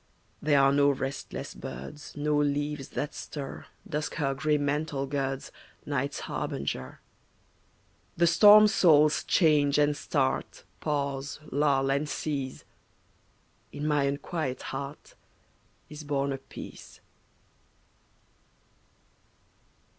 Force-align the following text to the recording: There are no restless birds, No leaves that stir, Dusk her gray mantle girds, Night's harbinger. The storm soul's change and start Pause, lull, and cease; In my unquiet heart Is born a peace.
There 0.41 0.59
are 0.59 0.71
no 0.71 0.89
restless 0.89 1.53
birds, 1.53 2.13
No 2.17 2.35
leaves 2.35 2.89
that 2.89 3.13
stir, 3.13 3.67
Dusk 3.87 4.15
her 4.15 4.33
gray 4.33 4.57
mantle 4.57 5.05
girds, 5.05 5.51
Night's 5.85 6.21
harbinger. 6.21 7.01
The 8.17 8.25
storm 8.25 8.67
soul's 8.67 9.23
change 9.23 9.77
and 9.77 9.95
start 9.95 10.63
Pause, 10.79 11.41
lull, 11.51 11.91
and 11.91 12.09
cease; 12.09 12.63
In 13.71 13.85
my 13.85 14.05
unquiet 14.05 14.63
heart 14.73 15.13
Is 15.87 16.03
born 16.03 16.33
a 16.33 16.39
peace. 16.39 16.99